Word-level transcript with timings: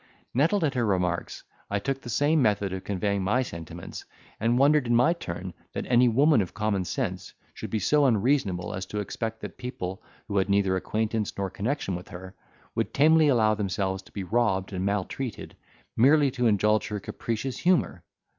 Nettled 0.33 0.63
at 0.63 0.73
her 0.73 0.83
remarks, 0.83 1.43
I 1.69 1.77
took 1.77 2.01
the 2.01 2.09
same 2.09 2.41
method 2.41 2.73
of 2.73 2.83
conveying 2.83 3.21
my 3.23 3.43
sentiments, 3.43 4.03
and 4.39 4.57
wondered 4.57 4.87
in 4.87 4.95
my 4.95 5.13
turn, 5.13 5.53
that 5.73 5.85
any 5.87 6.07
woman 6.07 6.41
of 6.41 6.55
common 6.55 6.85
sense 6.85 7.35
should 7.53 7.69
be 7.69 7.77
so 7.77 8.07
unreasonable 8.07 8.73
as 8.73 8.87
to 8.87 8.99
expect 8.99 9.41
that 9.41 9.59
people, 9.59 10.01
who 10.27 10.37
had 10.37 10.49
neither 10.49 10.75
acquaintance 10.75 11.37
nor 11.37 11.51
connection 11.51 11.93
with 11.95 12.07
her, 12.07 12.33
would 12.73 12.95
tamely 12.95 13.27
allow 13.27 13.53
themselves 13.53 14.01
to 14.01 14.11
be 14.11 14.23
robbed 14.23 14.73
and 14.73 14.83
maltreated, 14.87 15.55
merely 15.95 16.31
to 16.31 16.47
indulge 16.47 16.87
her 16.87 16.99
capricious 16.99 17.59
humour. 17.59 18.01